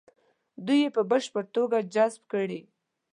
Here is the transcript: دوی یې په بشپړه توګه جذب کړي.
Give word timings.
دوی 0.65 0.77
یې 0.83 0.89
په 0.95 1.01
بشپړه 1.11 1.43
توګه 1.55 1.77
جذب 1.93 2.21
کړي. 2.31 2.61